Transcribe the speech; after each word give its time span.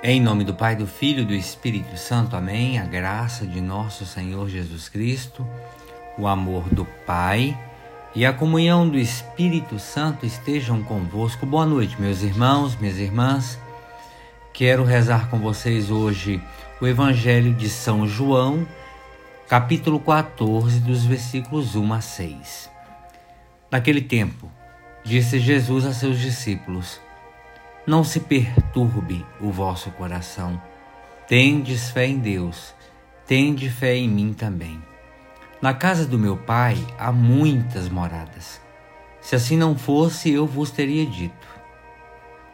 Em 0.00 0.20
nome 0.20 0.44
do 0.44 0.54
Pai, 0.54 0.76
do 0.76 0.86
Filho 0.86 1.22
e 1.22 1.24
do 1.24 1.34
Espírito 1.34 1.96
Santo, 1.96 2.36
amém. 2.36 2.78
A 2.78 2.84
graça 2.84 3.44
de 3.44 3.60
nosso 3.60 4.06
Senhor 4.06 4.48
Jesus 4.48 4.88
Cristo, 4.88 5.44
o 6.16 6.28
amor 6.28 6.68
do 6.72 6.84
Pai 7.04 7.58
e 8.14 8.24
a 8.24 8.32
comunhão 8.32 8.88
do 8.88 8.96
Espírito 8.96 9.76
Santo 9.80 10.24
estejam 10.24 10.84
convosco. 10.84 11.44
Boa 11.44 11.66
noite, 11.66 12.00
meus 12.00 12.22
irmãos, 12.22 12.76
minhas 12.76 12.96
irmãs. 12.96 13.58
Quero 14.54 14.84
rezar 14.84 15.28
com 15.30 15.40
vocês 15.40 15.90
hoje 15.90 16.40
o 16.80 16.86
Evangelho 16.86 17.52
de 17.52 17.68
São 17.68 18.06
João, 18.06 18.64
capítulo 19.48 19.98
14, 19.98 20.78
dos 20.78 21.04
versículos 21.04 21.74
1 21.74 21.92
a 21.92 22.00
6. 22.00 22.70
Naquele 23.68 24.02
tempo, 24.02 24.48
disse 25.04 25.40
Jesus 25.40 25.84
a 25.84 25.92
seus 25.92 26.20
discípulos: 26.20 27.00
não 27.88 28.04
se 28.04 28.20
perturbe 28.20 29.24
o 29.40 29.50
vosso 29.50 29.90
coração. 29.92 30.60
Tendes 31.26 31.88
fé 31.88 32.06
em 32.06 32.18
Deus, 32.18 32.74
tende 33.26 33.70
fé 33.70 33.96
em 33.96 34.06
mim 34.06 34.34
também. 34.34 34.78
Na 35.62 35.72
casa 35.72 36.04
do 36.04 36.18
meu 36.18 36.36
pai 36.36 36.76
há 36.98 37.10
muitas 37.10 37.88
moradas. 37.88 38.60
Se 39.22 39.34
assim 39.34 39.56
não 39.56 39.74
fosse, 39.74 40.30
eu 40.30 40.46
vos 40.46 40.70
teria 40.70 41.06
dito: 41.06 41.48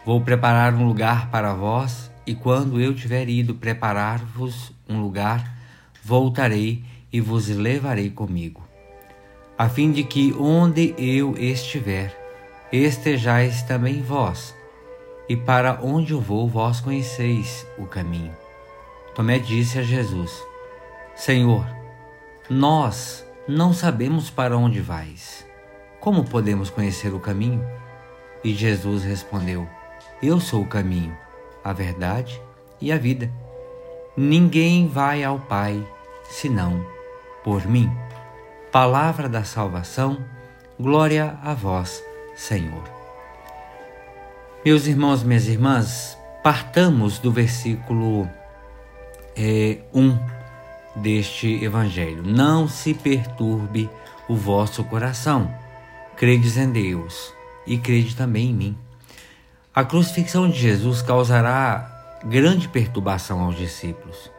Vou 0.06 0.20
preparar 0.20 0.72
um 0.72 0.86
lugar 0.86 1.28
para 1.30 1.52
vós, 1.52 2.12
e 2.24 2.32
quando 2.36 2.80
eu 2.80 2.94
tiver 2.94 3.28
ido 3.28 3.56
preparar-vos 3.56 4.72
um 4.88 5.00
lugar, 5.00 5.52
voltarei 6.00 6.84
e 7.12 7.20
vos 7.20 7.48
levarei 7.48 8.08
comigo, 8.08 8.62
a 9.58 9.68
fim 9.68 9.90
de 9.90 10.04
que 10.04 10.32
onde 10.38 10.94
eu 10.96 11.36
estiver, 11.36 12.16
estejais 12.70 13.62
também 13.62 14.00
vós 14.00 14.53
e 15.28 15.36
para 15.36 15.78
onde 15.82 16.12
eu 16.12 16.20
vou, 16.20 16.48
vós 16.48 16.80
conheceis 16.80 17.66
o 17.78 17.86
caminho. 17.86 18.34
Tomé 19.14 19.38
disse 19.38 19.78
a 19.78 19.82
Jesus: 19.82 20.42
Senhor, 21.14 21.66
nós 22.48 23.24
não 23.48 23.72
sabemos 23.72 24.30
para 24.30 24.56
onde 24.56 24.80
vais. 24.80 25.46
Como 26.00 26.24
podemos 26.24 26.68
conhecer 26.68 27.14
o 27.14 27.20
caminho? 27.20 27.64
E 28.42 28.52
Jesus 28.52 29.02
respondeu: 29.04 29.66
Eu 30.22 30.40
sou 30.40 30.62
o 30.62 30.68
caminho, 30.68 31.16
a 31.62 31.72
verdade 31.72 32.40
e 32.80 32.92
a 32.92 32.98
vida. 32.98 33.30
Ninguém 34.16 34.86
vai 34.86 35.24
ao 35.24 35.38
Pai 35.38 35.82
senão 36.28 36.84
por 37.42 37.66
mim. 37.66 37.90
Palavra 38.70 39.28
da 39.28 39.44
salvação, 39.44 40.18
glória 40.78 41.38
a 41.42 41.54
vós, 41.54 42.02
Senhor. 42.34 42.93
Meus 44.64 44.86
irmãos, 44.86 45.22
minhas 45.22 45.46
irmãs, 45.46 46.16
partamos 46.42 47.18
do 47.18 47.30
versículo 47.30 48.26
é, 49.36 49.80
1 49.92 50.18
deste 50.96 51.62
Evangelho. 51.62 52.22
Não 52.22 52.66
se 52.66 52.94
perturbe 52.94 53.90
o 54.26 54.34
vosso 54.34 54.82
coração. 54.84 55.54
Credes 56.16 56.56
em 56.56 56.72
Deus 56.72 57.30
e 57.66 57.76
crede 57.76 58.16
também 58.16 58.48
em 58.48 58.54
mim. 58.54 58.78
A 59.74 59.84
crucifixão 59.84 60.48
de 60.48 60.58
Jesus 60.58 61.02
causará 61.02 62.18
grande 62.24 62.66
perturbação 62.66 63.40
aos 63.40 63.58
discípulos. 63.58 64.30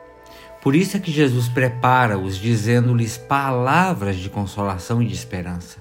Por 0.60 0.74
isso 0.76 0.98
é 0.98 1.00
que 1.00 1.12
Jesus 1.12 1.48
prepara-os 1.48 2.40
dizendo-lhes 2.40 3.16
palavras 3.16 4.16
de 4.16 4.28
consolação 4.28 5.04
e 5.04 5.06
de 5.06 5.14
esperança. 5.14 5.78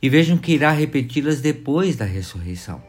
E 0.00 0.08
vejam 0.08 0.38
que 0.38 0.52
irá 0.52 0.70
repeti-las 0.70 1.42
depois 1.42 1.96
da 1.96 2.06
ressurreição. 2.06 2.88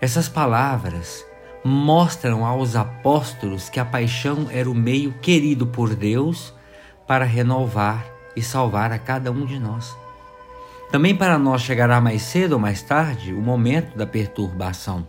Essas 0.00 0.28
palavras 0.28 1.26
mostram 1.64 2.46
aos 2.46 2.76
apóstolos 2.76 3.68
que 3.68 3.80
a 3.80 3.84
paixão 3.84 4.46
era 4.50 4.70
o 4.70 4.74
meio 4.74 5.12
querido 5.14 5.66
por 5.66 5.94
Deus 5.94 6.54
para 7.06 7.24
renovar 7.24 8.06
e 8.36 8.42
salvar 8.42 8.92
a 8.92 8.98
cada 8.98 9.32
um 9.32 9.44
de 9.44 9.58
nós. 9.58 9.96
Também 10.92 11.16
para 11.16 11.36
nós 11.36 11.62
chegará 11.62 12.00
mais 12.00 12.22
cedo 12.22 12.52
ou 12.52 12.58
mais 12.60 12.80
tarde 12.80 13.34
o 13.34 13.42
momento 13.42 13.98
da 13.98 14.06
perturbação, 14.06 15.04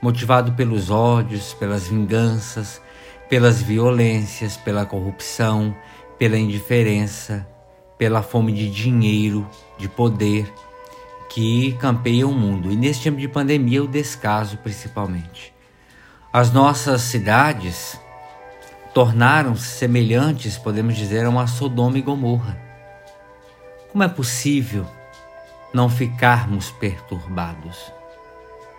motivado 0.00 0.52
pelos 0.52 0.90
ódios, 0.90 1.52
pelas 1.52 1.88
vinganças, 1.88 2.80
pelas 3.28 3.60
violências, 3.60 4.56
pela 4.56 4.86
corrupção, 4.86 5.76
pela 6.18 6.38
indiferença, 6.38 7.46
pela 7.98 8.22
fome 8.22 8.52
de 8.52 8.70
dinheiro, 8.70 9.46
de 9.76 9.86
poder 9.86 10.50
que 11.28 11.72
campeiam 11.80 12.30
o 12.30 12.34
mundo, 12.34 12.72
e 12.72 12.76
neste 12.76 13.04
tempo 13.04 13.18
de 13.18 13.28
pandemia, 13.28 13.82
o 13.82 13.88
descaso 13.88 14.56
principalmente. 14.58 15.52
As 16.32 16.52
nossas 16.52 17.02
cidades 17.02 17.98
tornaram-se 18.94 19.66
semelhantes, 19.66 20.58
podemos 20.58 20.96
dizer, 20.96 21.24
a 21.24 21.28
uma 21.28 21.46
Sodoma 21.46 21.98
e 21.98 22.02
Gomorra. 22.02 22.58
Como 23.92 24.02
é 24.02 24.08
possível 24.08 24.86
não 25.72 25.88
ficarmos 25.88 26.70
perturbados? 26.70 27.92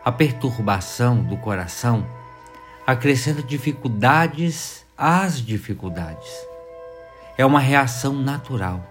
A 0.03 0.11
perturbação 0.11 1.23
do 1.23 1.38
coração 1.38 2.05
acrescenta 2.85 3.43
dificuldades 3.43 4.85
às 4.97 5.39
dificuldades. 5.39 6.29
É 7.38 7.45
uma 7.45 7.59
reação 7.59 8.13
natural. 8.13 8.83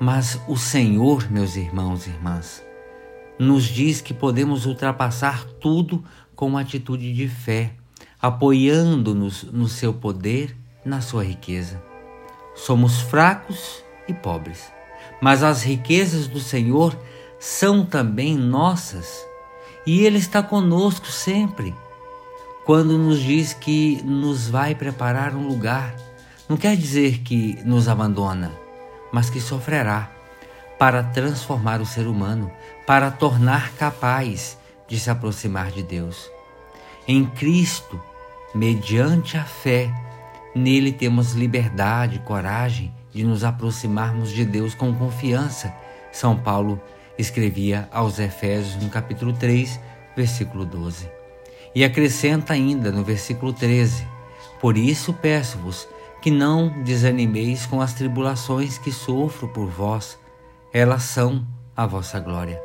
Mas 0.00 0.40
o 0.46 0.56
Senhor, 0.56 1.28
meus 1.28 1.56
irmãos 1.56 2.06
e 2.06 2.10
irmãs, 2.10 2.62
nos 3.36 3.64
diz 3.64 4.00
que 4.00 4.14
podemos 4.14 4.64
ultrapassar 4.64 5.44
tudo 5.44 6.04
com 6.36 6.46
uma 6.46 6.60
atitude 6.60 7.12
de 7.12 7.26
fé, 7.26 7.72
apoiando-nos 8.22 9.42
no 9.42 9.66
seu 9.66 9.92
poder, 9.92 10.56
na 10.84 11.00
sua 11.00 11.24
riqueza. 11.24 11.82
Somos 12.54 13.00
fracos 13.00 13.82
e 14.06 14.14
pobres, 14.14 14.72
mas 15.20 15.42
as 15.42 15.64
riquezas 15.64 16.28
do 16.28 16.38
Senhor 16.38 16.96
são 17.40 17.84
também 17.84 18.36
nossas 18.36 19.26
e 19.84 20.06
Ele 20.06 20.18
está 20.18 20.44
conosco 20.44 21.08
sempre. 21.08 21.74
Quando 22.64 22.96
nos 22.96 23.20
diz 23.20 23.52
que 23.52 24.00
nos 24.04 24.48
vai 24.48 24.76
preparar 24.76 25.34
um 25.34 25.48
lugar, 25.48 25.92
não 26.48 26.56
quer 26.56 26.76
dizer 26.76 27.18
que 27.18 27.58
nos 27.64 27.88
abandona 27.88 28.67
mas 29.12 29.30
que 29.30 29.40
sofrerá 29.40 30.10
para 30.78 31.02
transformar 31.02 31.80
o 31.80 31.86
ser 31.86 32.06
humano, 32.06 32.50
para 32.86 33.10
tornar 33.10 33.72
capaz 33.72 34.56
de 34.86 34.98
se 34.98 35.10
aproximar 35.10 35.70
de 35.70 35.82
Deus. 35.82 36.30
Em 37.06 37.24
Cristo, 37.24 38.00
mediante 38.54 39.36
a 39.36 39.44
fé, 39.44 39.90
nele 40.54 40.92
temos 40.92 41.32
liberdade 41.32 42.18
coragem 42.20 42.92
de 43.12 43.24
nos 43.24 43.44
aproximarmos 43.44 44.30
de 44.30 44.44
Deus 44.44 44.74
com 44.74 44.94
confiança. 44.94 45.74
São 46.12 46.36
Paulo 46.36 46.80
escrevia 47.18 47.88
aos 47.90 48.18
Efésios 48.18 48.82
no 48.82 48.88
capítulo 48.88 49.32
3, 49.32 49.80
versículo 50.16 50.64
12. 50.64 51.10
E 51.74 51.84
acrescenta 51.84 52.52
ainda 52.52 52.92
no 52.92 53.02
versículo 53.02 53.52
13: 53.52 54.06
Por 54.60 54.78
isso 54.78 55.12
peço-vos 55.12 55.88
que 56.20 56.30
não 56.30 56.82
desanimeis 56.82 57.66
com 57.66 57.80
as 57.80 57.92
tribulações 57.92 58.78
que 58.78 58.90
sofro 58.90 59.48
por 59.48 59.68
vós, 59.68 60.18
elas 60.72 61.02
são 61.04 61.46
a 61.76 61.86
vossa 61.86 62.18
glória. 62.18 62.60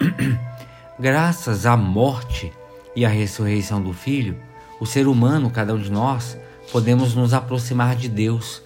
Graças 0.98 1.66
à 1.66 1.76
morte 1.76 2.52
e 2.96 3.04
à 3.04 3.08
ressurreição 3.08 3.82
do 3.82 3.92
Filho, 3.92 4.36
o 4.80 4.86
ser 4.86 5.06
humano, 5.06 5.50
cada 5.50 5.74
um 5.74 5.78
de 5.78 5.90
nós, 5.90 6.36
podemos 6.72 7.14
nos 7.14 7.34
aproximar 7.34 7.94
de 7.94 8.08
Deus 8.08 8.62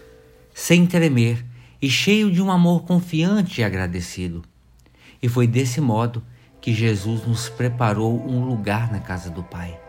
sem 0.54 0.86
tremer 0.86 1.44
e 1.80 1.90
cheio 1.90 2.30
de 2.30 2.40
um 2.40 2.50
amor 2.50 2.84
confiante 2.84 3.60
e 3.60 3.64
agradecido. 3.64 4.42
E 5.22 5.28
foi 5.28 5.46
desse 5.46 5.80
modo 5.80 6.22
que 6.60 6.72
Jesus 6.72 7.26
nos 7.26 7.48
preparou 7.48 8.24
um 8.24 8.44
lugar 8.44 8.92
na 8.92 9.00
casa 9.00 9.28
do 9.28 9.42
Pai. 9.42 9.81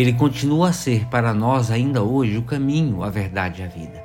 Ele 0.00 0.14
continua 0.14 0.70
a 0.70 0.72
ser 0.72 1.04
para 1.08 1.34
nós 1.34 1.70
ainda 1.70 2.02
hoje 2.02 2.38
o 2.38 2.42
caminho, 2.42 3.02
a 3.02 3.10
verdade 3.10 3.60
e 3.60 3.64
a 3.66 3.68
vida. 3.68 4.02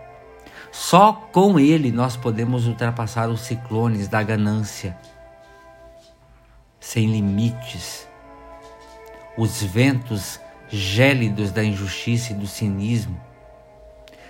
Só 0.70 1.14
com 1.14 1.58
Ele 1.58 1.90
nós 1.90 2.18
podemos 2.18 2.68
ultrapassar 2.68 3.30
os 3.30 3.40
ciclones 3.40 4.10
da 4.10 4.22
ganância, 4.22 4.98
sem 6.82 7.10
limites, 7.10 8.06
os 9.38 9.64
ventos 9.64 10.38
gélidos 10.68 11.52
da 11.52 11.64
injustiça 11.64 12.34
e 12.34 12.36
do 12.36 12.46
cinismo. 12.46 13.18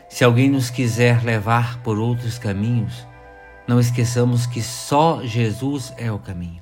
Se 0.08 0.24
alguém 0.24 0.52
nos 0.52 0.70
quiser 0.70 1.24
levar 1.24 1.80
por 1.80 1.98
outros 1.98 2.38
caminhos, 2.38 3.08
não 3.68 3.80
esqueçamos 3.80 4.46
que 4.46 4.62
só 4.62 5.24
Jesus 5.24 5.92
é 5.98 6.12
o 6.12 6.20
caminho. 6.20 6.62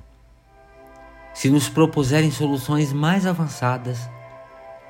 Se 1.34 1.50
nos 1.50 1.68
propuserem 1.68 2.30
soluções 2.30 2.90
mais 2.90 3.26
avançadas, 3.26 4.08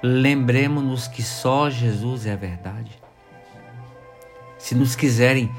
lembremos-nos 0.06 1.08
que 1.08 1.22
só 1.22 1.70
Jesus 1.70 2.26
é 2.26 2.34
a 2.34 2.36
verdade. 2.36 2.90
Se 4.58 4.74
nos 4.74 4.94
quiserem 4.94 5.50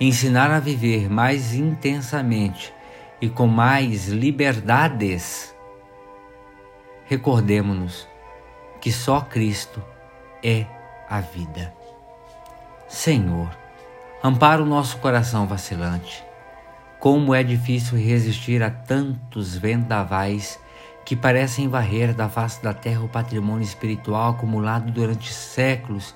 ensinar 0.00 0.50
a 0.50 0.58
viver 0.58 1.08
mais 1.08 1.54
intensamente 1.54 2.74
e 3.20 3.28
com 3.28 3.46
mais 3.46 4.08
liberdades, 4.08 5.54
recordemos-nos 7.04 8.08
que 8.80 8.90
só 8.90 9.20
Cristo 9.20 9.80
é 10.42 10.66
a 11.08 11.20
vida. 11.20 11.72
Senhor, 12.88 13.56
ampara 14.22 14.64
o 14.64 14.66
nosso 14.66 14.98
coração 14.98 15.46
vacilante. 15.46 16.24
Como 16.98 17.32
é 17.32 17.44
difícil 17.44 17.96
resistir 17.96 18.64
a 18.64 18.70
tantos 18.70 19.56
vendavais 19.56 20.58
que 21.04 21.16
parecem 21.16 21.68
varrer 21.68 22.14
da 22.14 22.28
face 22.28 22.62
da 22.62 22.72
terra 22.72 23.02
o 23.02 23.08
patrimônio 23.08 23.64
espiritual 23.64 24.30
acumulado 24.30 24.90
durante 24.90 25.32
séculos 25.32 26.14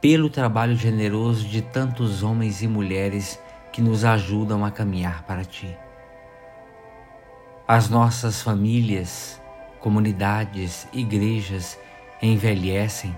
pelo 0.00 0.30
trabalho 0.30 0.76
generoso 0.76 1.46
de 1.46 1.62
tantos 1.62 2.22
homens 2.22 2.62
e 2.62 2.68
mulheres 2.68 3.38
que 3.72 3.82
nos 3.82 4.04
ajudam 4.04 4.64
a 4.64 4.70
caminhar 4.70 5.22
para 5.24 5.44
Ti. 5.44 5.76
As 7.66 7.88
nossas 7.88 8.42
famílias, 8.42 9.40
comunidades, 9.80 10.88
igrejas 10.92 11.78
envelhecem, 12.22 13.16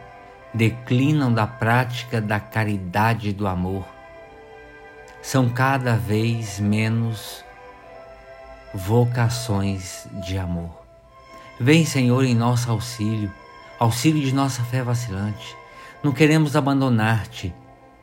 declinam 0.53 1.33
da 1.33 1.47
prática 1.47 2.21
da 2.21 2.41
caridade 2.41 3.29
e 3.29 3.33
do 3.33 3.47
amor. 3.47 3.87
São 5.23 5.49
cada 5.49 5.97
vez 5.97 6.59
menos 6.59 7.45
vocações 8.75 10.09
de 10.27 10.39
amor. 10.39 10.80
Vem, 11.63 11.85
Senhor, 11.85 12.25
em 12.25 12.35
nosso 12.35 12.71
auxílio, 12.71 13.31
auxílio 13.79 14.23
de 14.23 14.33
nossa 14.33 14.65
fé 14.65 14.83
vacilante. 14.83 15.55
Não 16.03 16.11
queremos 16.11 16.57
abandonar-te, 16.57 17.55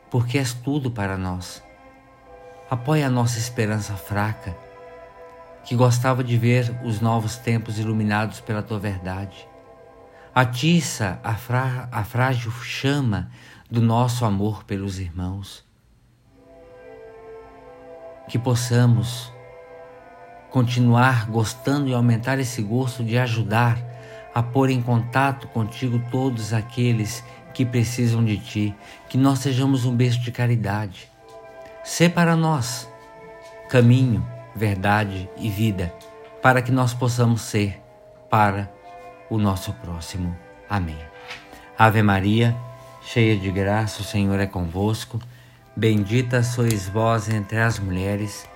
porque 0.08 0.38
és 0.38 0.52
tudo 0.54 0.92
para 0.92 1.18
nós. 1.18 1.60
Apoia 2.70 3.08
a 3.08 3.10
nossa 3.10 3.36
esperança 3.36 3.94
fraca, 3.94 4.56
que 5.64 5.74
gostava 5.74 6.22
de 6.22 6.38
ver 6.38 6.72
os 6.84 7.00
novos 7.00 7.36
tempos 7.36 7.80
iluminados 7.80 8.38
pela 8.38 8.62
tua 8.62 8.78
verdade. 8.78 9.48
Atiça 10.32 11.18
a, 11.24 11.32
a 11.90 12.04
frágil 12.04 12.52
chama 12.52 13.28
do 13.68 13.82
nosso 13.82 14.24
amor 14.24 14.62
pelos 14.62 15.00
irmãos. 15.00 15.64
Que 18.28 18.38
possamos 18.38 19.32
continuar 20.50 21.30
gostando 21.30 21.88
e 21.88 21.94
aumentar 21.94 22.38
esse 22.38 22.62
gosto 22.62 23.04
de 23.04 23.18
ajudar 23.18 23.78
a 24.34 24.42
pôr 24.42 24.70
em 24.70 24.80
contato 24.80 25.48
contigo 25.48 26.00
todos 26.10 26.52
aqueles 26.52 27.24
que 27.52 27.64
precisam 27.64 28.24
de 28.24 28.38
ti, 28.38 28.74
que 29.08 29.18
nós 29.18 29.40
sejamos 29.40 29.84
um 29.84 29.94
beijo 29.94 30.20
de 30.20 30.30
caridade. 30.30 31.10
Sê 31.82 32.08
para 32.08 32.36
nós 32.36 32.88
caminho, 33.68 34.26
verdade 34.54 35.28
e 35.36 35.50
vida, 35.50 35.92
para 36.42 36.62
que 36.62 36.70
nós 36.70 36.94
possamos 36.94 37.42
ser 37.42 37.82
para 38.30 38.70
o 39.28 39.38
nosso 39.38 39.72
próximo. 39.74 40.36
Amém. 40.68 40.98
Ave 41.78 42.02
Maria, 42.02 42.56
cheia 43.02 43.36
de 43.36 43.50
graça, 43.50 44.00
o 44.00 44.04
Senhor 44.04 44.38
é 44.40 44.46
convosco. 44.46 45.18
Bendita 45.76 46.42
sois 46.42 46.88
vós 46.88 47.28
entre 47.28 47.58
as 47.58 47.78
mulheres 47.78 48.47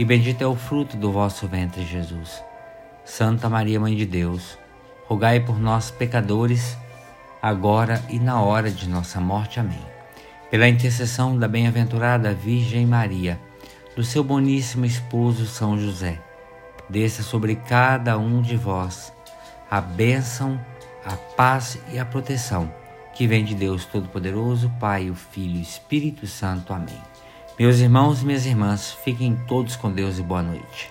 e 0.00 0.04
bendito 0.04 0.40
é 0.40 0.46
o 0.46 0.56
fruto 0.56 0.96
do 0.96 1.12
vosso 1.12 1.46
ventre, 1.46 1.84
Jesus. 1.84 2.42
Santa 3.04 3.50
Maria, 3.50 3.78
Mãe 3.78 3.94
de 3.94 4.06
Deus, 4.06 4.56
rogai 5.06 5.40
por 5.40 5.60
nós, 5.60 5.90
pecadores, 5.90 6.74
agora 7.42 8.02
e 8.08 8.18
na 8.18 8.40
hora 8.40 8.70
de 8.70 8.88
nossa 8.88 9.20
morte. 9.20 9.60
Amém. 9.60 9.84
Pela 10.50 10.66
intercessão 10.66 11.38
da 11.38 11.46
bem-aventurada 11.46 12.32
Virgem 12.32 12.86
Maria, 12.86 13.38
do 13.94 14.02
seu 14.02 14.24
boníssimo 14.24 14.86
esposo 14.86 15.44
São 15.44 15.78
José, 15.78 16.18
desça 16.88 17.22
sobre 17.22 17.56
cada 17.56 18.16
um 18.16 18.40
de 18.40 18.56
vós 18.56 19.12
a 19.70 19.82
bênção, 19.82 20.58
a 21.04 21.14
paz 21.14 21.78
e 21.92 21.98
a 21.98 22.06
proteção 22.06 22.72
que 23.12 23.26
vem 23.26 23.44
de 23.44 23.54
Deus 23.54 23.84
Todo-Poderoso, 23.84 24.72
Pai, 24.80 25.10
o 25.10 25.14
Filho 25.14 25.58
e 25.58 25.60
Espírito 25.60 26.26
Santo. 26.26 26.72
Amém. 26.72 27.09
Meus 27.60 27.78
irmãos 27.78 28.22
e 28.22 28.24
minhas 28.24 28.46
irmãs, 28.46 28.96
fiquem 29.04 29.36
todos 29.46 29.76
com 29.76 29.92
Deus 29.92 30.18
e 30.18 30.22
boa 30.22 30.42
noite. 30.42 30.90